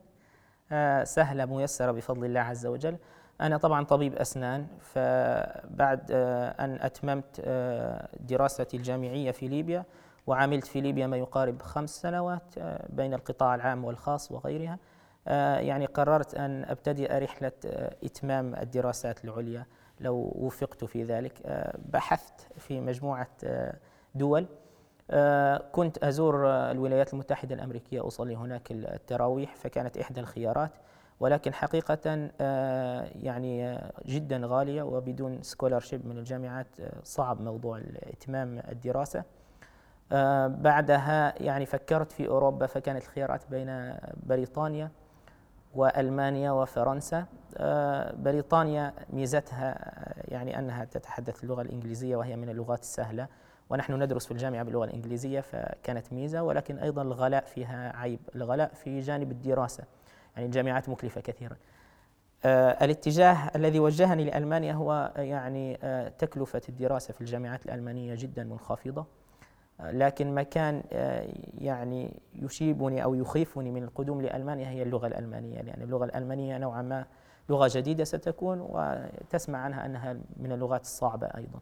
آه، 0.73 1.05
سهلة 1.05 1.45
ميسرة 1.45 1.93
بفضل 1.93 2.25
الله 2.25 2.41
عز 2.41 2.67
وجل. 2.67 2.97
أنا 3.41 3.57
طبعا 3.57 3.85
طبيب 3.85 4.15
أسنان 4.15 4.67
فبعد 4.81 6.11
آه، 6.11 6.65
أن 6.65 6.79
أتممت 6.81 7.41
آه، 7.45 8.09
دراستي 8.21 8.77
الجامعية 8.77 9.31
في 9.31 9.49
ليبيا 9.49 9.85
وعملت 10.27 10.67
في 10.67 10.81
ليبيا 10.81 11.07
ما 11.07 11.17
يقارب 11.17 11.63
خمس 11.63 11.91
سنوات 12.01 12.55
بين 12.89 13.15
القطاع 13.15 13.55
العام 13.55 13.85
والخاص 13.85 14.33
وغيرها. 14.33 14.79
يعني 15.61 15.87
قررت 15.87 16.35
أن 16.35 16.65
أبتدئ 16.65 17.19
رحلة 17.19 17.53
إتمام 18.05 18.55
الدراسات 18.55 19.25
العليا. 19.25 19.67
لو 20.01 20.33
وفقت 20.35 20.85
في 20.85 21.03
ذلك 21.03 21.33
بحثت 21.93 22.47
في 22.59 22.81
مجموعة 22.81 23.29
دول. 24.15 24.47
كنت 25.73 26.05
أزور 26.05 26.47
الولايات 26.47 27.13
المتحدة 27.13 27.55
الأمريكية 27.55 28.07
أصلي 28.07 28.37
هناك 28.37 28.71
التراويح 28.71 29.57
فكانت 29.57 29.99
إحدى 29.99 30.21
الخيارات. 30.21 30.71
ولكن 31.21 31.55
حقيقة 31.55 32.31
يعني 33.23 33.79
جدا 34.07 34.41
غالية 34.45 34.83
وبدون 34.83 35.43
سكولارشيب 35.43 36.07
من 36.07 36.19
الجامعات 36.19 36.67
صعب 37.03 37.41
موضوع 37.41 37.81
إتمام 38.03 38.59
الدراسة. 38.59 39.25
بعدها 40.47 41.43
يعني 41.43 41.67
فكرت 41.67 42.13
في 42.13 42.29
أوروبا 42.29 42.67
فكانت 42.67 43.03
الخيارات 43.03 43.51
بين 43.51 43.95
بريطانيا 44.27 44.91
وألمانيا 45.75 46.51
وفرنسا. 46.51 47.27
بريطانيا 48.17 48.95
ميزتها 49.13 49.95
يعني 50.29 50.59
أنها 50.59 50.85
تتحدث 50.85 51.45
اللغة 51.45 51.63
الإنجليزية 51.63 52.17
وهي 52.17 52.37
من 52.37 52.49
اللغات 52.49 52.81
السهلة. 52.81 53.29
ونحن 53.71 54.03
ندرس 54.03 54.27
في 54.27 54.33
الجامعة 54.33 54.63
باللغة 54.63 54.85
الإنجليزية 54.85 55.41
فكانت 55.41 56.13
ميزة 56.13 56.43
ولكن 56.43 56.79
أيضا 56.79 57.03
الغلاء 57.03 57.45
فيها 57.45 57.97
عيب 57.97 58.21
الغلاء 58.37 58.75
في 58.75 59.01
جانب 59.01 59.31
الدراسة 59.31 59.85
يعني 60.37 60.47
الجامعات 60.47 60.89
مكلفة 60.89 61.21
كثيرا. 61.21 61.57
آه 62.45 62.85
الاتجاه 62.85 63.51
الذي 63.57 63.81
وجهني 63.81 64.25
لألمانيا 64.25 64.73
هو 64.73 65.13
يعني 65.17 65.79
آه 65.83 66.09
تكلفة 66.09 66.63
الدراسة 66.69 67.13
في 67.15 67.21
الجامعات 67.21 67.67
الألمانية 67.67 68.15
جدا 68.15 68.45
منخفضة. 68.45 69.07
آه 69.81 69.91
لكن 69.91 70.35
ما 70.35 70.43
كان 70.43 70.83
آه، 70.93 71.29
يعني 71.59 72.21
يشيبني 72.35 73.05
أو 73.05 73.15
يخيفني 73.15 73.71
من 73.71 73.83
القدوم 73.83 74.23
لألمانيا 74.23 74.69
هي 74.69 74.83
اللغة 74.83 75.07
الألمانية 75.07 75.63
لأن 75.63 75.83
اللغة 75.83 76.05
الألمانية 76.05 76.59
نوعا 76.59 76.83
ما 76.83 77.07
لغة 77.49 77.71
جديدة 77.75 78.05
ستكون 78.05 78.61
وتسمع 78.61 79.59
عنها 79.59 79.87
أنها 79.87 80.17
من 80.37 80.53
اللغات 80.53 80.81
الصعبة 80.81 81.27
أيضا. 81.27 81.61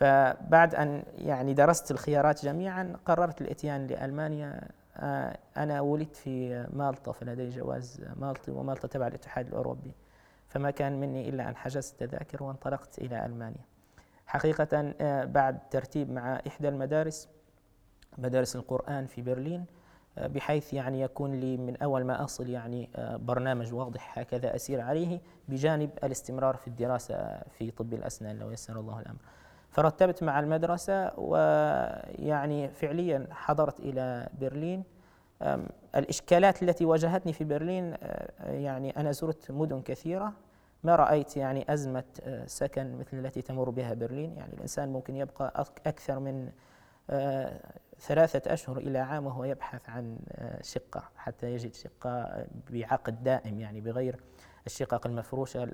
فبعد 0.00 0.74
أن 0.74 1.02
يعني 1.18 1.54
درست 1.54 1.90
الخيارات 1.90 2.44
جميعا 2.44 2.96
قررت 3.06 3.40
الإتيان 3.40 3.86
لألمانيا. 3.86 4.68
آه، 4.96 5.38
أنا 5.56 5.80
ولدت 5.80 6.16
في 6.16 6.66
مالطا 6.72 7.12
فلدي 7.12 7.48
جواز 7.48 8.00
مالطي 8.16 8.50
ومالطا 8.50 8.88
تبع 8.88 9.06
الاتحاد 9.06 9.46
الأوروبي. 9.46 9.92
فما 10.48 10.70
كان 10.70 11.00
مني 11.00 11.28
إلا 11.28 11.48
أن 11.48 11.56
حجزت 11.56 12.00
تذاكر 12.00 12.42
وانطلقت 12.42 12.98
إلى 12.98 13.26
ألمانيا. 13.26 13.64
حقيقة 14.26 14.94
آه، 15.00 15.24
بعد 15.24 15.58
ترتيب 15.70 16.10
مع 16.10 16.40
إحدى 16.46 16.68
المدارس 16.68 17.28
مدارس 18.18 18.56
القرآن 18.56 19.06
في 19.06 19.22
برلين 19.22 19.64
آه، 20.18 20.26
بحيث 20.26 20.72
يعني 20.74 21.00
يكون 21.00 21.34
لي 21.40 21.56
من 21.56 21.76
أول 21.76 22.04
ما 22.04 22.24
أصل 22.24 22.48
يعني 22.48 22.90
برنامج 23.16 23.74
واضح 23.74 24.18
هكذا 24.18 24.54
أسير 24.54 24.80
عليه 24.80 25.20
بجانب 25.48 25.90
الاستمرار 26.04 26.56
في 26.56 26.68
الدراسة 26.68 27.42
في 27.58 27.70
طب 27.70 27.94
الأسنان 27.94 28.38
لو 28.38 28.50
يسر 28.50 28.80
الله 28.80 29.00
الأمر. 29.00 29.20
فرتبت 29.70 30.22
مع 30.22 30.40
المدرسة 30.40 31.20
ويعني 31.20 32.68
فعليا 32.68 33.26
حضرت 33.30 33.80
إلى 33.80 34.28
برلين. 34.40 34.84
الإشكالات 35.96 36.62
التي 36.62 36.84
واجهتني 36.84 37.32
في 37.32 37.44
برلين 37.44 37.94
أه، 38.02 38.50
يعني 38.52 38.96
أنا 38.96 39.12
زرت 39.12 39.50
مدن 39.50 39.82
كثيرة 39.82 40.32
ما 40.84 40.96
رأيت 40.96 41.36
يعني 41.36 41.72
أزمة 41.72 42.04
أه، 42.22 42.46
سكن 42.46 42.98
مثل 42.98 43.16
التي 43.26 43.42
تمر 43.42 43.70
بها 43.70 43.94
برلين. 43.94 44.36
يعني 44.36 44.52
الإنسان 44.52 44.88
ممكن 44.88 45.16
يبقى 45.16 45.66
أكثر 45.86 46.18
من 46.18 46.50
أه، 47.10 47.60
ثلاثة 48.00 48.52
أشهر 48.52 48.76
إلى 48.76 48.98
عام 48.98 49.26
وهو 49.26 49.44
يبحث 49.44 49.88
عن 49.90 50.18
شقة 50.62 51.02
حتى 51.16 51.54
يجد 51.54 51.74
شقة 51.74 52.46
بعقد 52.70 53.22
دائم 53.22 53.60
يعني 53.60 53.80
بغير 53.80 54.20
الشقق 54.66 55.06
المفروشة 55.06 55.68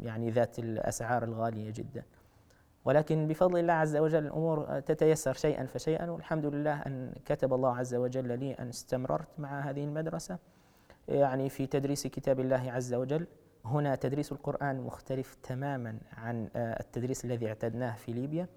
يعني 0.00 0.30
ذات 0.30 0.58
الأسعار 0.58 1.24
الغالية 1.24 1.70
جداً. 1.70 2.02
ولكن 2.86 3.28
بفضل 3.28 3.58
الله 3.58 3.72
عز 3.72 3.96
وجل 3.96 4.26
الأمور 4.26 4.80
تتيسر 4.80 5.32
شيئا 5.32 5.66
فشيئا. 5.66 6.10
والحمد 6.10 6.46
لله 6.46 6.82
أن 6.82 7.12
كتب 7.24 7.54
الله 7.54 7.76
عز 7.76 7.94
وجل 7.94 8.38
لي 8.38 8.52
أن 8.52 8.68
استمررت 8.68 9.28
مع 9.38 9.60
هذه 9.60 9.84
المدرسة 9.84 10.38
يعني 11.08 11.48
في 11.48 11.66
تدريس 11.66 12.06
كتاب 12.06 12.40
الله 12.40 12.72
عز 12.72 12.94
وجل. 12.94 13.26
هنا 13.64 13.94
تدريس 13.94 14.32
القرآن 14.32 14.80
مختلف 14.80 15.34
تماما 15.34 15.98
عن 16.12 16.48
التدريس 16.56 17.24
الذي 17.24 17.48
اعتدناه 17.48 17.94
في 17.94 18.12
ليبيا. 18.12 18.48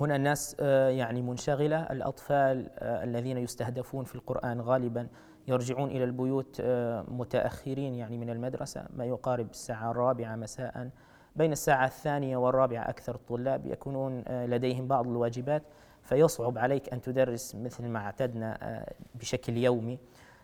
هنا 0.00 0.16
الناس 0.16 0.56
يعني 0.88 1.22
منشغلة 1.22 1.82
الأطفال 1.82 2.70
الذين 2.82 3.38
يستهدفون 3.38 4.04
في 4.04 4.14
القرآن 4.14 4.60
غالبا 4.60 5.08
يرجعون 5.48 5.90
إلى 5.90 6.04
البيوت 6.04 6.62
متأخرين 7.08 7.94
يعني 7.94 8.18
من 8.18 8.30
المدرسة. 8.30 8.86
ما 8.96 9.04
يقارب 9.04 9.50
الساعة 9.50 9.90
الرابعة 9.90 10.36
مساء. 10.36 10.90
بين 11.36 11.52
الساعة 11.52 11.86
الثانية 11.86 12.36
والرابعة 12.36 12.88
أكثر 12.88 13.14
الطلاب 13.14 13.66
يكونون 13.66 14.22
آه، 14.28 14.46
لديهم 14.46 14.86
بعض 14.86 15.06
الواجبات 15.06 15.62
فيصعب 16.02 16.58
عليك 16.58 16.92
أن 16.92 17.00
تدرس 17.00 17.54
مثل 17.54 17.88
ما 17.88 17.98
اعتدنا 17.98 18.58
آه، 18.62 18.92
بشكل 19.14 19.56
يومي. 19.56 19.98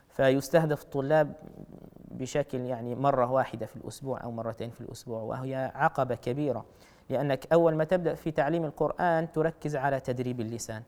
فيستهدف 0.09 0.83
الطلاب 0.83 1.33
بشكل 2.11 2.61
يعني 2.61 2.95
مرة 2.95 3.31
واحدة 3.31 3.67
في 3.67 3.77
الأسبوع 3.77 4.25
أو 4.25 4.31
مرتين 4.31 4.71
في 4.71 4.81
الأسبوع 4.81 5.23
وهي 5.23 5.73
عقبة 5.75 6.15
كبيرة 6.15 6.65
لأنك 7.11 7.53
أول 7.53 7.75
ما 7.75 7.85
تبدأ 7.85 8.15
في 8.15 8.31
تعليم 8.31 8.65
القرآن 8.65 9.33
تركز 9.33 9.77
على 9.77 10.01
تدريب 10.01 10.41
اللسان. 10.41 10.83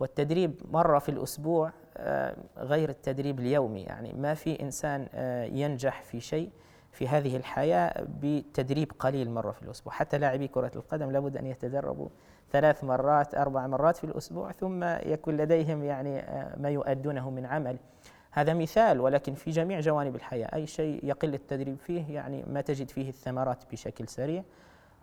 والتدريب 0.00 0.60
مرة 0.70 0.98
في 0.98 1.08
الأسبوع 1.08 1.72
آه، 1.96 2.36
غير 2.56 2.88
التدريب 2.88 3.40
اليومي 3.40 3.82
يعني 3.82 4.12
ما 4.12 4.34
في 4.34 4.62
إنسان 4.62 5.08
ينجح 5.52 6.02
في 6.02 6.20
شيء 6.20 6.50
في 6.92 7.08
هذه 7.08 7.36
الحياة 7.36 8.06
بتدريب 8.22 8.92
قليل 8.98 9.30
مرة 9.30 9.50
في 9.50 9.62
الأسبوع. 9.62 9.92
حتى 9.92 10.18
لاعبي 10.18 10.48
كرة 10.48 10.72
القدم 10.76 11.10
لابد 11.10 11.36
أن 11.36 11.46
يتدربوا 11.46 12.08
ثلاث 12.52 12.84
مرات 12.84 13.34
أربع 13.34 13.66
مرات 13.66 13.96
في 13.96 14.04
الأسبوع 14.04 14.52
ثم 14.52 14.84
يكون 14.84 15.36
لديهم 15.36 15.84
يعني 15.84 16.18
آه، 16.18 16.58
ما 16.58 16.70
يؤدونه 16.70 17.30
من 17.30 17.46
عمل. 17.46 17.76
هذا 18.30 18.54
مثال 18.54 19.00
ولكن 19.00 19.34
في 19.34 19.50
جميع 19.50 19.80
جوانب 19.80 20.16
الحياة 20.16 20.54
أي 20.54 20.66
شيء 20.66 21.00
يقل 21.04 21.34
التدريب 21.34 21.76
فيه 21.78 22.14
يعني 22.14 22.44
ما 22.46 22.60
تجد 22.60 22.90
فيه 22.90 23.08
الثمرات 23.08 23.64
بشكل 23.72 24.08
سريع. 24.08 24.42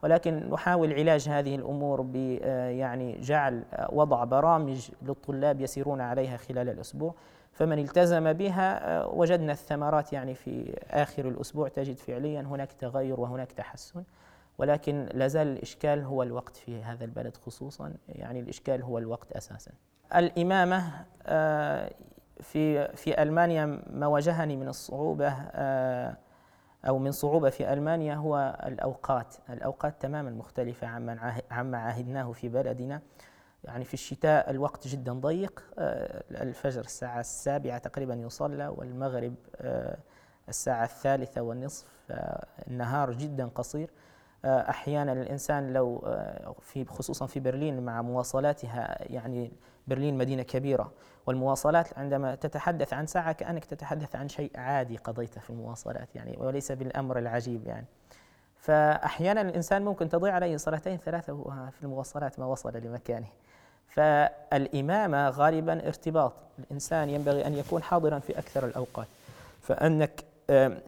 ولكن 0.03 0.49
نحاول 0.49 0.93
علاج 0.93 1.29
هذه 1.29 1.55
الأمور 1.55 2.01
ب 2.01 2.39
آه، 2.43 2.69
يعني 2.69 3.19
جعل 3.21 3.63
آه، 3.73 3.89
وضع 3.93 4.23
برامج 4.23 4.89
للطلاب 5.01 5.61
يسيرون 5.61 6.01
عليها 6.01 6.37
خلال 6.37 6.69
الأسبوع. 6.69 7.15
فمن 7.51 7.79
التزم 7.79 8.33
بها 8.33 8.97
آه، 8.99 9.07
وجدنا 9.07 9.51
الثمرات 9.51 10.13
يعني 10.13 10.35
في 10.35 10.73
آخر 10.89 11.27
الأسبوع 11.27 11.67
تجد 11.67 11.97
فعليا 11.97 12.41
هناك 12.41 12.71
تغير 12.71 13.19
وهناك 13.19 13.51
تحسن. 13.51 14.03
ولكن 14.57 15.09
لازال 15.13 15.47
الإشكال 15.47 16.03
هو 16.03 16.23
الوقت 16.23 16.55
في 16.55 16.83
هذا 16.83 17.05
البلد 17.05 17.37
خصوصا 17.37 17.93
يعني 18.09 18.39
الإشكال 18.39 18.81
هو 18.81 18.97
الوقت 18.97 19.31
أساسا. 19.31 19.71
الإمامة 20.15 21.05
آه، 21.25 21.91
في 22.39 22.87
في 22.95 23.21
ألمانيا 23.23 23.81
ما 23.89 24.07
واجهني 24.07 24.55
من 24.55 24.67
الصعوبة 24.67 25.33
آه، 25.51 26.17
أو 26.85 26.99
من 26.99 27.11
صعوبة 27.11 27.49
في 27.49 27.73
ألمانيا 27.73 28.15
هو 28.15 28.59
الأوقات. 28.65 29.35
الأوقات 29.49 30.01
تماما 30.01 30.29
مختلفة 30.29 30.87
عما 31.51 31.77
عهدناه 31.77 32.31
في 32.31 32.49
بلدنا. 32.49 33.01
يعني 33.63 33.85
في 33.85 33.93
الشتاء 33.93 34.49
الوقت 34.49 34.87
جدا 34.87 35.13
ضيق. 35.13 35.63
آه، 35.79 36.23
الفجر 36.31 36.81
الساعة 36.81 37.19
السابعة 37.19 37.77
تقريبا 37.77 38.13
يصلى 38.13 38.67
والمغرب 38.67 39.35
آه، 39.55 39.97
الساعة 40.49 40.83
الثالثة 40.83 41.41
والنصف. 41.41 41.87
النهار 42.67 43.11
جدا 43.13 43.47
قصير. 43.47 43.89
آه، 44.45 44.69
أحيانا 44.69 45.13
الإنسان 45.13 45.73
لو 45.73 46.03
في 46.61 46.85
خصوصا 46.85 47.25
في 47.25 47.39
برلين 47.39 47.85
مع 47.85 48.01
مواصلاتها 48.01 48.97
يعني 49.13 49.51
برلين 49.87 50.17
مدينة 50.17 50.43
كبيرة 50.43 50.91
والمواصلات 51.27 51.97
عندما 51.97 52.35
تتحدث 52.35 52.93
عن 52.93 53.05
ساعة 53.05 53.31
كأنك 53.31 53.65
تتحدث 53.65 54.15
عن 54.15 54.29
شيء 54.29 54.51
عادي 54.55 54.97
قضيته 54.97 55.41
في 55.41 55.49
المواصلات 55.49 56.15
يعني 56.15 56.37
وليس 56.39 56.71
بالأمر 56.71 57.19
العجيب 57.19 57.67
يعني. 57.67 57.85
فأحيانا 58.55 59.41
الإنسان 59.41 59.85
ممكن 59.85 60.09
تضيع 60.09 60.33
عليه 60.33 60.57
صلاتين 60.57 60.97
ثلاثة 60.97 61.33
وهو 61.33 61.69
في 61.71 61.83
المواصلات 61.83 62.39
ما 62.39 62.45
وصل 62.45 62.77
لمكانه. 62.77 63.27
فالإمامة 63.87 65.29
غالبا 65.29 65.87
ارتباط 65.87 66.33
الإنسان 66.59 67.09
ينبغي 67.09 67.47
أن 67.47 67.53
يكون 67.53 67.83
حاضرا 67.83 68.19
في 68.19 68.39
أكثر 68.39 68.65
الأوقات. 68.65 69.07
فأنك 69.61 70.23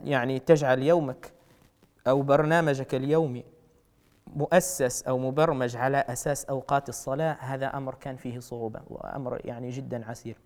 يعني 0.03 0.39
تجعل 0.39 0.83
يومك 0.83 1.31
أو 2.10 2.22
برنامجك 2.22 2.95
اليومي 2.95 3.43
مؤسس 4.28 5.04
أو 5.04 5.17
مبرمج 5.17 5.76
على 5.76 5.98
أساس 5.98 6.45
أوقات 6.45 6.89
الصلاة 6.89 7.38
هذا 7.39 7.78
أمر 7.78 7.95
كان 7.95 8.15
فيه 8.15 8.39
صعوبة 8.39 8.82
وأمر 8.89 9.41
يعني 9.45 9.69
جدا 9.69 10.06
عسير. 10.06 10.38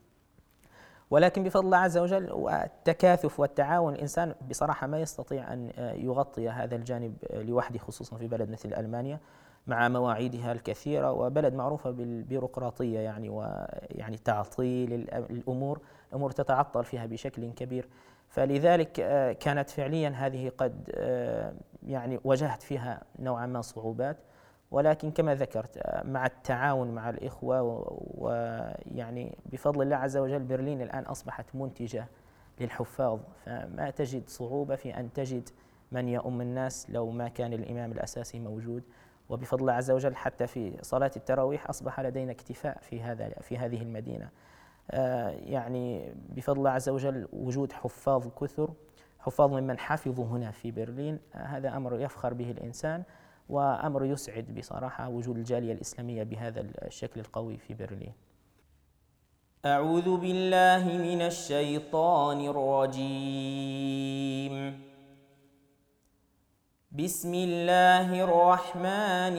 ولكن 1.09 1.43
بفضل 1.43 1.65
الله 1.65 1.77
عز 1.77 1.97
وجل 1.97 2.31
والتكاثف 2.31 3.39
والتعاون 3.39 3.93
الإنسان 3.93 4.35
بصراحة 4.49 4.87
ما 4.87 4.99
يستطيع 4.99 5.53
أن 5.53 5.71
يغطي 5.77 6.49
هذا 6.49 6.75
الجانب 6.75 7.15
لوحده 7.33 7.79
خصوصا 7.79 8.17
في 8.17 8.27
بلد 8.27 8.49
مثل 8.49 8.73
ألمانيا 8.73 9.19
مع 9.67 9.87
مواعيدها 9.87 10.51
الكثيرة 10.51 11.11
وبلد 11.11 11.53
معروفة 11.53 11.91
بالبيروقراطية 11.91 12.99
يعني 12.99 13.29
ويعني 13.29 14.17
تعطيل 14.17 14.93
الأمور 15.13 15.79
أمور 16.13 16.31
تتعطل 16.31 16.83
فيها 16.83 17.05
بشكل 17.05 17.51
كبير. 17.51 17.87
فلذلك 18.33 18.99
آه، 18.99 19.33
كانت 19.33 19.69
فعليا 19.69 20.09
هذه 20.09 20.51
قد 20.57 20.89
آه، 20.95 21.53
يعني 21.87 22.19
واجهت 22.23 22.61
فيها 22.61 23.01
نوعا 23.19 23.45
ما 23.45 23.61
صعوبات. 23.61 24.17
ولكن 24.71 25.11
كما 25.11 25.35
ذكرت 25.35 25.77
آه، 25.77 26.03
مع 26.03 26.25
التعاون 26.25 26.91
مع 26.91 27.09
الإخوة 27.09 27.61
ويعني 28.17 29.37
بفضل 29.45 29.81
الله 29.81 29.95
عز 29.95 30.17
وجل 30.17 30.39
برلين 30.39 30.81
الآن 30.81 31.03
أصبحت 31.03 31.45
منتجة 31.53 32.07
للحفاظ. 32.61 33.19
فما 33.45 33.89
تجد 33.89 34.29
صعوبة 34.29 34.75
في 34.75 34.97
أن 34.99 35.13
تجد 35.13 35.49
من 35.91 36.09
يؤم 36.09 36.41
الناس 36.41 36.89
لو 36.89 37.09
ما 37.09 37.27
كان 37.27 37.53
الإمام 37.53 37.91
الأساسي 37.91 38.39
موجود. 38.39 38.83
وبفضل 39.29 39.61
الله 39.61 39.73
عز 39.73 39.91
وجل 39.91 40.15
حتى 40.15 40.47
في 40.47 40.77
صلاة 40.81 41.11
التراويح 41.15 41.69
أصبح 41.69 41.99
لدينا 41.99 42.31
اكتفاء 42.31 42.77
في 42.81 43.01
هذا 43.01 43.29
في 43.29 43.57
هذه 43.57 43.81
المدينة. 43.81 44.29
يعني 44.89 46.13
بفضل 46.29 46.57
الله 46.57 46.69
عز 46.69 46.89
وجل 46.89 47.27
وجود 47.33 47.71
حفاظ 47.71 48.27
كثر 48.41 48.73
حفاظ 49.19 49.53
ممن 49.53 49.79
حفظوا 49.79 50.25
هنا 50.25 50.51
في 50.51 50.71
برلين. 50.71 51.19
آه، 51.35 51.37
هذا 51.37 51.77
أمر 51.77 51.99
يفخر 51.99 52.33
به 52.33 52.51
الإنسان 52.51 53.03
وأمر 53.49 54.05
يسعد 54.05 54.55
بصراحة 54.55 55.09
وجود 55.09 55.37
الجالية 55.37 55.73
الإسلامية 55.73 56.23
بهذا 56.23 56.61
الشكل 56.61 57.19
القوي 57.19 57.57
في 57.57 57.73
برلين. 57.73 58.13
أعوذ 59.65 60.17
بالله 60.17 60.97
من 60.97 61.21
الشيطان 61.21 62.47
الرجيم. 62.47 63.73
بسم 66.91 67.33
الله 67.33 68.23
الرحمن 68.23 69.37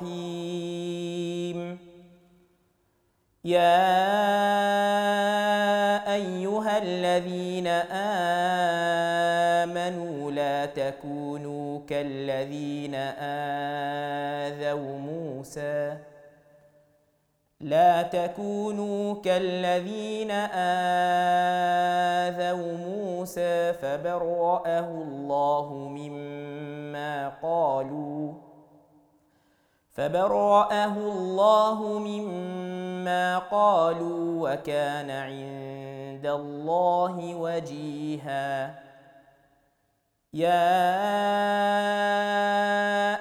الرحيم. 0.00 1.89
يا 3.44 3.80
أيها 6.14 6.78
الذين 6.78 7.66
آمنوا 9.66 10.30
لا 10.30 10.66
تكونوا 10.66 11.80
كالذين 11.86 12.94
آذوا 14.54 14.98
موسى. 14.98 15.96
لا 17.60 18.02
تكونوا 18.02 19.14
كالذين 19.22 20.30
آذوا 22.40 22.76
موسى 22.76 23.72
فبرأه 23.72 24.88
الله 24.88 25.72
مما 25.74 27.28
قالوا. 27.42 28.49
فبرأه 29.92 30.96
الله 30.96 31.98
مما 31.98 33.38
قالوا 33.38 34.50
وكان 34.50 35.10
عند 35.10 36.26
الله 36.26 37.34
وجيها. 37.34 38.74
يا 40.32 40.90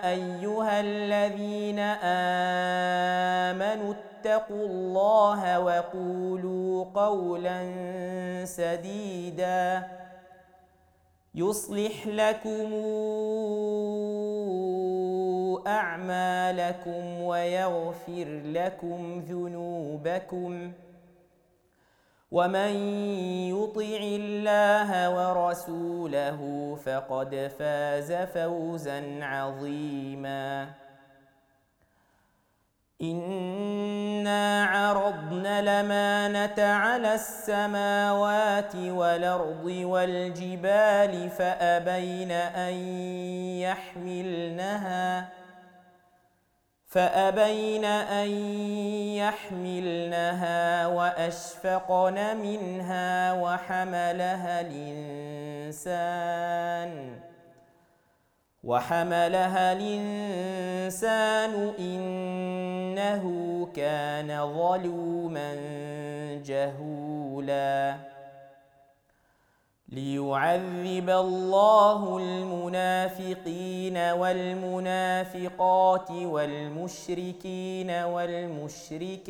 أيها 0.09 0.79
الذين 0.79 1.79
آمنوا 3.49 3.93
اتقوا 3.93 4.65
الله 4.65 5.59
وقولوا 5.59 6.85
قولا 6.95 7.59
سديدا 8.45 9.87
يصلح 11.39 12.07
لكم 12.07 12.73
أعمالكم 15.67 17.21
ويغفر 17.21 18.41
لكم 18.45 19.19
ذنوبكم 19.29 20.71
ومن 22.31 22.71
يطع 23.55 23.99
الله 24.01 24.89
ورسوله 25.15 26.39
فقد 26.85 27.51
فاز 27.59 28.13
فوزا 28.13 29.19
عظيما 29.21 30.67
إنا 33.01 34.65
عرضنا 34.65 35.59
الأمانة 35.59 36.63
على 36.63 37.13
السماوات 37.15 38.75
والأرض 38.75 39.65
والجبال 39.65 41.29
فأبين 41.29 42.31
أن 42.31 42.73
يحملنها 43.63 45.29
فأبين 46.87 47.85
أن 47.85 48.29
يحملنها 49.15 50.87
وأشفقن 50.87 52.37
منها 52.37 53.33
وحملها 53.33 54.61
الإنسان 55.69 56.09
وحملها 58.63 59.73
الإنسان 59.73 61.73
إنه 61.79 63.23
كان 63.75 64.53
ظلوما 64.53 65.55
جهولا. 66.45 67.95
ليعذب 69.89 71.09
الله 71.09 72.17
المنافقين 72.17 73.97
والمنافقات 73.97 76.11
والمشركين 76.11 77.91
والمشركات 77.91 79.29